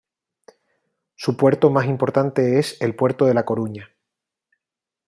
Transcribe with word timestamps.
Su 1.15 1.37
puerto 1.37 1.69
más 1.69 1.85
importante 1.85 2.57
es 2.57 2.81
el 2.81 2.95
Puerto 2.95 3.27
de 3.27 3.35
La 3.35 3.45
Coruña. 3.45 3.91